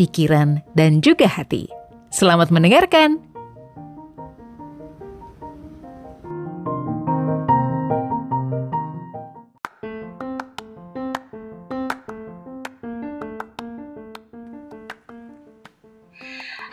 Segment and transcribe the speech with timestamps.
[0.00, 1.68] pikiran, dan juga hati.
[2.08, 3.29] Selamat mendengarkan!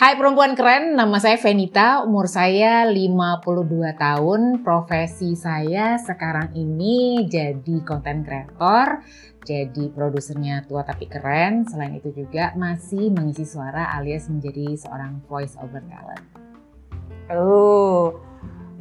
[0.08, 3.44] Hai perempuan keren, nama saya Venita, umur saya 52
[4.00, 9.04] tahun, profesi saya sekarang ini jadi konten kreator,
[9.44, 15.60] jadi produsernya tua tapi keren, selain itu juga masih mengisi suara alias menjadi seorang voice
[15.60, 16.24] over talent.
[17.28, 18.16] Oh,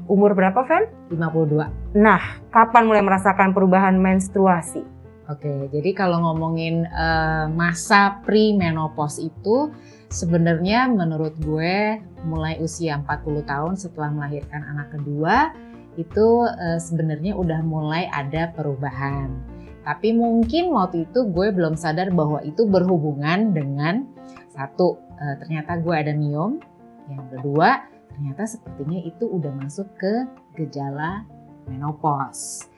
[0.07, 1.11] umur berapa, Ven?
[1.11, 1.99] 52.
[1.99, 4.96] Nah, kapan mulai merasakan perubahan menstruasi?
[5.27, 9.75] Oke, jadi kalau ngomongin uh, masa pre-menopause itu
[10.07, 15.51] sebenarnya menurut gue mulai usia 40 tahun setelah melahirkan anak kedua
[15.99, 19.35] itu uh, sebenarnya udah mulai ada perubahan.
[19.83, 24.07] Tapi mungkin waktu itu gue belum sadar bahwa itu berhubungan dengan
[24.55, 26.63] satu uh, ternyata gue ada miom,
[27.11, 27.83] yang kedua
[28.15, 30.23] ternyata sepertinya itu udah masuk ke
[30.55, 31.27] gejala
[31.67, 32.71] menopause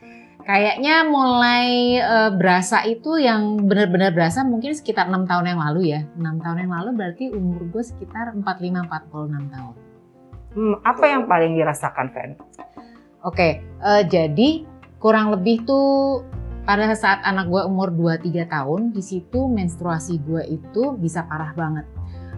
[0.49, 6.01] kayaknya mulai uh, berasa itu yang benar-benar berasa mungkin sekitar enam tahun yang lalu ya.
[6.17, 9.75] Enam tahun yang lalu berarti umur gue sekitar 45-46 tahun.
[10.57, 12.31] Hmm, apa yang paling dirasakan, Fen?
[13.21, 13.53] Oke, okay,
[13.85, 14.65] uh, eh, jadi
[14.97, 16.25] kurang lebih tuh
[16.65, 21.85] pada saat anak gue umur 2-3 tahun, di situ menstruasi gue itu bisa parah banget.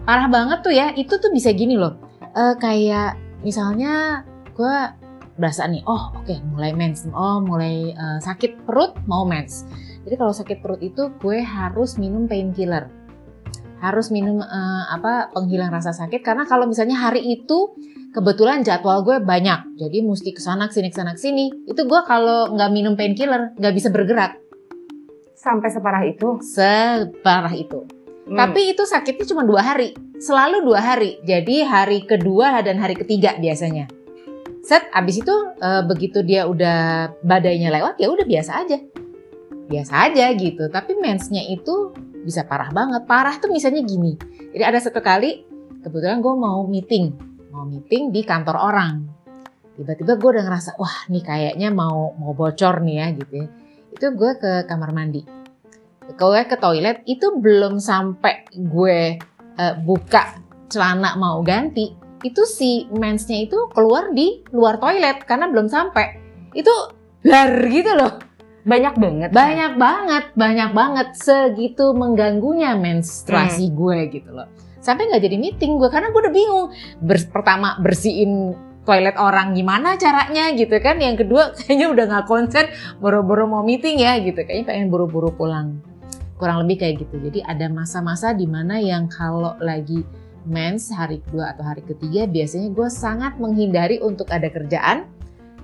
[0.03, 1.95] Parah banget tuh ya, itu tuh bisa gini loh.
[2.35, 5.00] Uh, kayak misalnya gue
[5.39, 9.63] berasa nih, oh oke okay, mulai mens, oh mulai uh, sakit perut mau mens.
[10.03, 12.89] Jadi kalau sakit perut itu gue harus minum painkiller,
[13.79, 17.77] harus minum uh, apa penghilang rasa sakit karena kalau misalnya hari itu
[18.11, 21.47] kebetulan jadwal gue banyak, jadi mesti ke sana ke sini ke sana ke sini.
[21.69, 24.35] Itu gue kalau nggak minum painkiller nggak bisa bergerak.
[25.37, 26.37] Sampai separah itu?
[26.43, 27.87] Separah itu.
[28.29, 28.37] Hmm.
[28.37, 31.17] Tapi itu sakitnya cuma dua hari, selalu dua hari.
[31.25, 34.00] Jadi hari kedua dan hari ketiga biasanya
[34.61, 38.77] set abis itu uh, begitu dia udah badainya lewat ya udah biasa aja.
[39.71, 43.05] Biasa aja gitu tapi mensnya itu bisa parah banget.
[43.09, 44.15] Parah tuh misalnya gini
[44.51, 45.47] jadi ada satu kali
[45.81, 48.95] kebetulan gue mau meeting mau meeting di kantor orang.
[49.75, 53.47] Tiba-tiba gue udah ngerasa wah nih kayaknya mau mau bocor nih ya gitu ya.
[53.91, 55.21] Itu gue ke kamar mandi.
[56.15, 59.19] Gue ke toilet itu belum sampai gue
[59.59, 60.39] uh, buka
[60.71, 66.17] celana mau ganti itu si mensnya itu keluar di luar toilet karena belum sampai.
[66.53, 66.71] Itu
[67.25, 68.21] lar gitu loh.
[68.61, 69.29] Banyak banget.
[69.33, 69.81] Banyak kan?
[69.81, 73.75] banget, banyak banget segitu mengganggunya menstruasi hmm.
[73.77, 74.47] gue gitu loh.
[74.81, 76.67] Sampai nggak jadi meeting gue karena gue udah bingung.
[77.01, 81.01] Ber pertama bersihin toilet orang gimana caranya gitu kan.
[81.01, 82.65] Yang kedua kayaknya udah nggak konsen
[83.01, 84.45] boro-boro mau meeting ya gitu.
[84.45, 85.81] Kayaknya pengen buru-buru pulang.
[86.37, 87.17] Kurang lebih kayak gitu.
[87.17, 90.05] Jadi ada masa-masa di mana yang kalau lagi
[90.45, 95.09] mens hari kedua atau hari ketiga biasanya gue sangat menghindari untuk ada kerjaan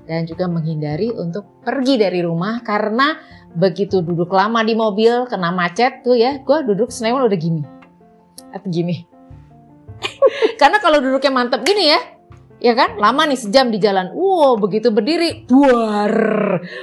[0.07, 3.19] dan juga menghindari untuk pergi dari rumah karena
[3.53, 7.63] begitu duduk lama di mobil kena macet tuh ya gue duduk senewan udah gini.
[8.55, 9.03] Atau gini?
[10.61, 11.99] Karena kalau duduknya mantep gini ya
[12.57, 12.97] ya kan?
[12.97, 14.13] Lama nih sejam di jalan.
[14.13, 15.45] Wow begitu berdiri.
[15.45, 16.13] Duar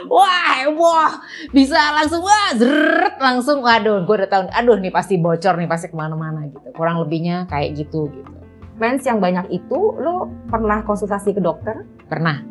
[0.07, 1.13] wah wah.
[1.51, 3.59] Bisa langsung wah zeret langsung.
[3.63, 4.43] Waduh gue udah tahu.
[4.51, 6.71] Aduh nih pasti bocor nih pasti ke mana-mana gitu.
[6.75, 8.33] Kurang lebihnya kayak gitu gitu.
[8.79, 11.87] Mens yang banyak itu lo pernah konsultasi ke dokter?
[12.11, 12.43] Pernah.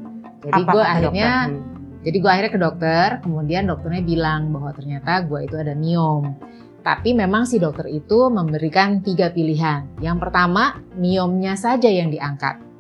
[0.44, 1.62] Jadi gue akhirnya hmm.
[2.04, 6.36] jadi gue akhirnya ke dokter kemudian dokternya bilang bahwa ternyata gue itu ada miom.
[6.84, 10.04] Tapi memang si dokter itu memberikan tiga pilihan.
[10.04, 12.73] Yang pertama, miomnya saja yang diangkat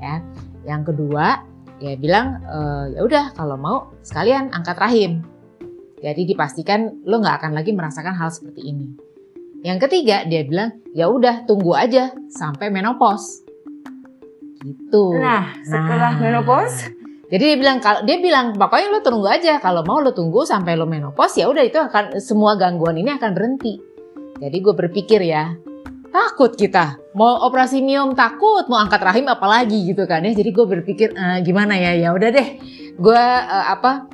[0.00, 0.22] ya.
[0.66, 1.42] Yang kedua,
[1.78, 2.58] dia bilang e,
[2.96, 5.22] ya udah kalau mau sekalian angkat rahim.
[6.00, 8.86] Jadi dipastikan lo nggak akan lagi merasakan hal seperti ini.
[9.64, 13.42] Yang ketiga, dia bilang ya udah tunggu aja sampai menopause.
[14.60, 15.04] Gitu.
[15.16, 16.96] Nah, setelah nah, menopause
[17.26, 20.78] jadi dia bilang kalau dia bilang pokoknya lo tunggu aja kalau mau lo tunggu sampai
[20.78, 23.82] lo menopause ya udah itu akan semua gangguan ini akan berhenti.
[24.38, 25.50] Jadi gue berpikir ya
[26.16, 30.64] takut kita mau operasi miom takut mau angkat rahim apalagi gitu kan ya jadi gue
[30.64, 32.48] berpikir e, gimana ya ya udah deh
[32.96, 34.08] gue uh, apa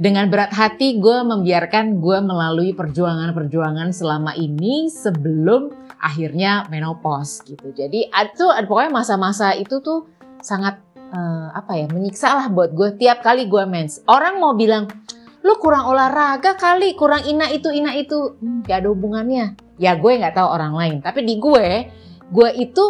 [0.00, 5.68] dengan berat hati gue membiarkan gue melalui perjuangan-perjuangan selama ini sebelum
[6.00, 7.68] akhirnya menopause gitu.
[7.76, 10.08] Jadi itu pokoknya masa-masa itu tuh
[10.40, 10.80] sangat
[11.12, 14.00] uh, apa ya menyiksa lah buat gue tiap kali gue mens.
[14.08, 14.88] Orang mau bilang
[15.40, 19.56] lu kurang olahraga kali, kurang ina itu ina itu, hmm, gak ada hubungannya.
[19.80, 21.88] Ya gue nggak tahu orang lain, tapi di gue,
[22.28, 22.84] gue itu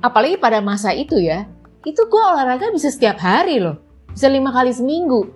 [0.00, 1.44] apalagi pada masa itu ya,
[1.84, 3.76] itu gue olahraga bisa setiap hari loh,
[4.08, 5.28] bisa lima kali seminggu.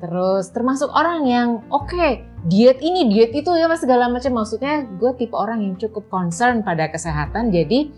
[0.00, 4.32] Terus termasuk orang yang oke okay, diet ini diet itu ya segala macam.
[4.40, 7.52] Maksudnya gue tipe orang yang cukup concern pada kesehatan.
[7.52, 7.92] Jadi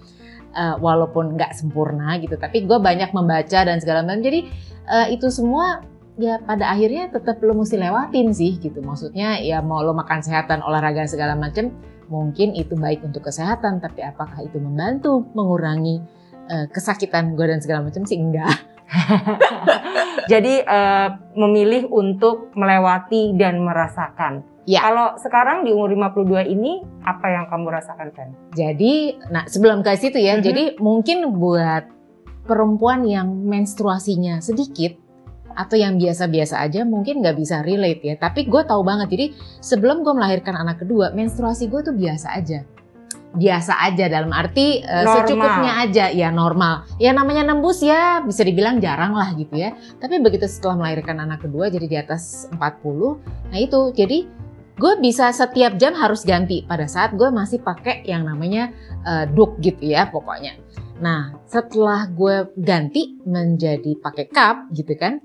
[0.58, 4.18] uh, walaupun nggak sempurna gitu tapi gue banyak membaca dan segala macam.
[4.18, 4.50] Jadi
[4.90, 5.86] uh, itu semua
[6.20, 8.84] ya pada akhirnya tetap lo mesti lewatin sih gitu.
[8.84, 11.72] Maksudnya ya mau lo makan sehatan, olahraga segala macam,
[12.12, 16.04] mungkin itu baik untuk kesehatan, tapi apakah itu membantu mengurangi
[16.52, 18.52] uh, kesakitan gue dan segala macam sih enggak.
[20.32, 24.44] Jadi uh, memilih untuk melewati dan merasakan.
[24.62, 24.78] Ya.
[24.78, 28.28] Kalau sekarang di umur 52 ini apa yang kamu rasakan kan?
[28.54, 30.46] Jadi, nah sebelum ke situ ya, mm -hmm.
[30.46, 31.90] jadi mungkin buat
[32.46, 34.94] perempuan yang menstruasinya sedikit,
[35.54, 38.14] atau yang biasa-biasa aja mungkin nggak bisa relate ya.
[38.16, 39.08] Tapi gue tahu banget.
[39.12, 39.26] Jadi
[39.60, 42.64] sebelum gue melahirkan anak kedua, menstruasi gue tuh biasa aja.
[43.32, 46.84] Biasa aja dalam arti uh, secukupnya aja ya normal.
[47.00, 49.72] Ya namanya nembus ya bisa dibilang jarang lah gitu ya.
[49.96, 52.60] Tapi begitu setelah melahirkan anak kedua jadi di atas 40.
[53.48, 54.28] Nah itu jadi
[54.76, 58.72] gue bisa setiap jam harus ganti pada saat gue masih pakai yang namanya
[59.04, 60.56] uh, duk gitu ya pokoknya.
[61.00, 65.24] Nah setelah gue ganti menjadi pakai cup gitu kan,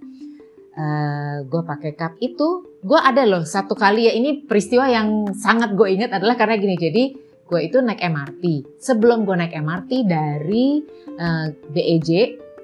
[0.78, 4.14] uh, eh, gue pakai cup itu gue ada loh satu kali ya.
[4.14, 7.04] Ini peristiwa yang sangat gue ingat adalah karena gini jadi
[7.48, 8.44] gue itu naik MRT
[8.78, 10.84] sebelum gue naik MRT dari
[11.18, 12.10] uh, eh, BEJ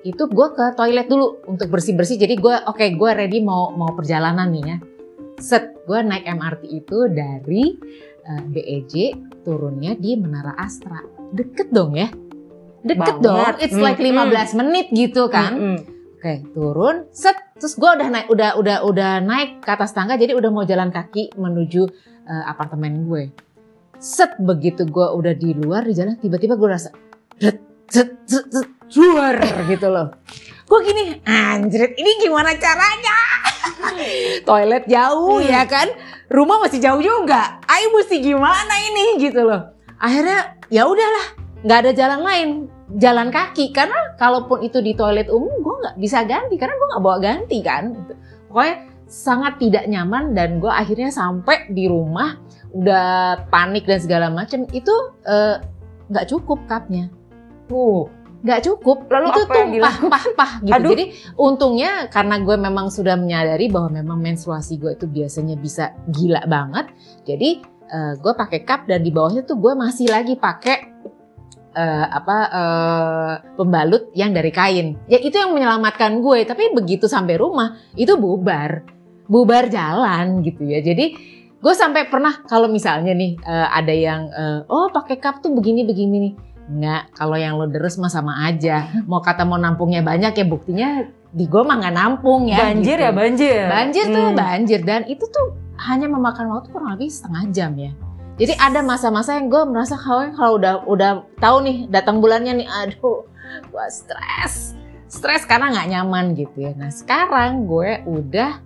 [0.03, 3.71] itu gue ke toilet dulu untuk bersih bersih jadi gue oke okay, gue ready mau
[3.73, 4.77] mau perjalanan nih ya.
[5.41, 7.73] Set gue naik MRT itu dari
[8.27, 8.93] uh, eh, BEJ
[9.41, 11.01] turunnya di Menara Astra.
[11.33, 12.11] Deket dong ya?
[12.83, 13.25] Deket Banget.
[13.25, 14.55] dong it's like 15 hmm.
[14.59, 15.51] menit gitu kan?
[15.55, 15.91] Hmm, hmm
[16.23, 20.35] Oke, turun, set, terus gue udah naik, udah udah udah naik ke atas tangga, jadi
[20.35, 21.87] udah mau jalan kaki menuju
[22.27, 23.31] uh, apartemen gue.
[24.03, 26.91] Set, begitu gue udah di luar di jalan, tiba-tiba gue rasa,
[27.39, 28.67] set, set, set, set,
[28.99, 29.39] luar
[29.71, 30.11] gitu loh.
[30.67, 33.17] Gue gini, anjrit, ini gimana caranya?
[34.51, 35.47] Toilet jauh hmm.
[35.47, 35.87] ya kan,
[36.27, 37.63] rumah masih jauh juga.
[37.63, 39.71] Ayo mesti gimana ini gitu loh.
[40.03, 41.25] Akhirnya ya udahlah,
[41.63, 42.49] nggak ada jalan lain
[42.99, 47.17] jalan kaki karena kalaupun itu di toilet umum nggak bisa ganti karena gue nggak bawa
[47.19, 47.83] ganti kan.
[48.47, 48.75] Pokoknya
[49.11, 52.39] sangat tidak nyaman dan gue akhirnya sampai di rumah
[52.73, 54.95] udah panik dan segala macam itu
[55.27, 55.59] eh,
[56.07, 57.11] nggak uh, cukup cupnya.
[57.67, 58.07] Uh
[58.43, 59.07] nggak cukup.
[59.07, 60.75] Lalu itu tumpah pah pah gitu.
[60.75, 60.91] Aduh.
[60.91, 61.05] jadi
[61.39, 66.91] untungnya karena gue memang sudah menyadari bahwa memang menstruasi gue itu biasanya bisa gila banget
[67.23, 70.91] jadi uh, gue pakai cup dan di bawahnya tuh gue masih lagi pakai
[71.73, 74.95] uh, apa uh, pembalut yang dari kain.
[75.09, 76.45] Ya itu yang menyelamatkan gue.
[76.45, 78.85] Tapi begitu sampai rumah itu bubar,
[79.27, 80.79] bubar jalan gitu ya.
[80.79, 81.17] Jadi
[81.59, 85.83] gue sampai pernah kalau misalnya nih uh, ada yang uh, oh pakai cup tuh begini
[85.83, 86.33] begini nih.
[86.63, 88.87] Enggak, kalau yang lo deres mah sama aja.
[89.03, 90.89] Mau kata mau nampungnya banyak ya buktinya
[91.33, 92.71] di gue mah nggak nampung ya.
[92.71, 93.05] Banjir gitu.
[93.09, 93.61] ya banjir.
[93.67, 94.37] Banjir tuh hmm.
[94.37, 95.59] banjir dan itu tuh
[95.89, 97.91] hanya memakan waktu kurang lebih setengah jam ya.
[98.43, 102.67] Jadi ada masa-masa yang gue merasa kalau kalau udah udah tahu nih datang bulannya nih,
[102.67, 103.23] aduh,
[103.71, 104.75] gue stres,
[105.07, 106.75] stres karena nggak nyaman gitu ya.
[106.75, 108.59] Nah sekarang gue udah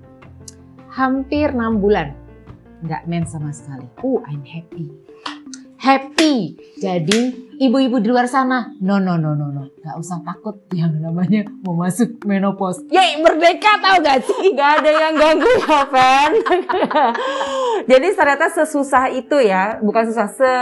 [0.97, 2.17] hampir enam bulan
[2.81, 3.85] nggak men sama sekali.
[4.01, 4.89] Uh, I'm happy
[5.87, 6.57] happy.
[6.81, 11.47] Jadi ibu-ibu di luar sana, no no no no no, nggak usah takut yang namanya
[11.63, 12.83] mau masuk menopause.
[12.91, 14.53] Yay merdeka tau gak sih?
[14.53, 16.31] Gak ada yang ganggu ya Fen.
[17.85, 20.53] Jadi ternyata sesusah itu ya, bukan susah, se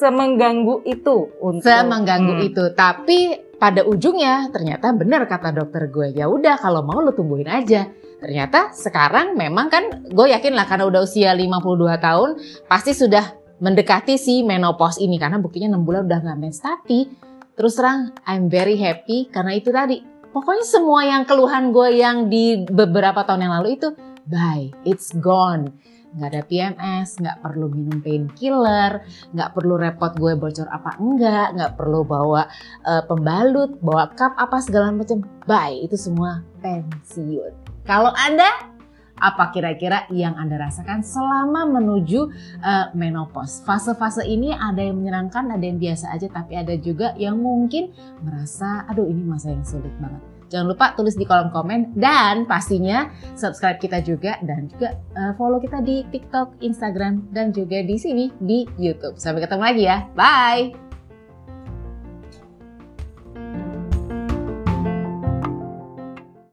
[0.00, 1.68] semengganggu itu untuk.
[1.68, 2.48] Semengganggu hmm.
[2.48, 7.46] itu, tapi pada ujungnya ternyata benar kata dokter gue ya udah kalau mau lo tungguin
[7.46, 7.86] aja.
[8.18, 11.62] Ternyata sekarang memang kan gue yakin lah karena udah usia 52
[12.02, 12.30] tahun
[12.66, 13.22] pasti sudah
[13.62, 15.14] mendekati si menopause ini.
[15.14, 17.06] Karena buktinya 6 bulan udah nggak mens tapi
[17.54, 20.02] terus terang I'm very happy karena itu tadi.
[20.32, 23.92] Pokoknya semua yang keluhan gue yang di beberapa tahun yang lalu itu
[24.26, 25.70] bye it's gone
[26.16, 31.72] nggak ada PMS, nggak perlu minum painkiller, nggak perlu repot gue bocor apa enggak, nggak
[31.76, 32.46] perlu bawa
[32.84, 35.24] uh, pembalut, bawa cup apa segala macam.
[35.48, 37.84] Bye, itu semua pensiun.
[37.88, 38.72] Kalau Anda
[39.22, 42.20] apa kira-kira yang Anda rasakan selama menuju
[42.60, 43.62] uh, menopause?
[43.62, 48.82] Fase-fase ini ada yang menyenangkan, ada yang biasa aja, tapi ada juga yang mungkin merasa,
[48.90, 50.31] aduh ini masa yang sulit banget.
[50.52, 55.56] Jangan lupa tulis di kolom komen dan pastinya subscribe kita juga dan juga uh, follow
[55.56, 59.16] kita di TikTok, Instagram dan juga di sini di YouTube.
[59.16, 60.04] Sampai ketemu lagi ya.
[60.12, 60.91] Bye.